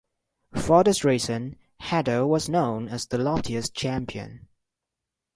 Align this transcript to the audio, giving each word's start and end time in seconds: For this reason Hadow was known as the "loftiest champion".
For 0.55 0.83
this 0.83 1.03
reason 1.03 1.59
Hadow 1.79 2.25
was 2.25 2.49
known 2.49 2.87
as 2.89 3.05
the 3.05 3.19
"loftiest 3.19 3.75
champion". 3.75 4.47